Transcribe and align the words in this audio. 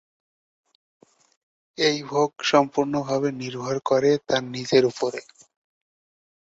এই 1.77 1.97
ভোগ 2.09 2.29
সম্পূর্ণভাবে 2.51 3.29
নির্ভর 3.41 3.75
করে 3.89 4.11
তার 4.27 4.43
নিজের 4.55 4.83
উপরে। 4.91 5.21